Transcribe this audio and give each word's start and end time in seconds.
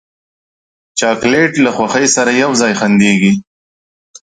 چاکلېټ 0.99 1.51
له 1.65 1.69
خوښۍ 1.75 2.05
سره 2.15 2.31
یو 2.43 2.51
ځای 2.61 2.73
خندېږي. 2.79 3.33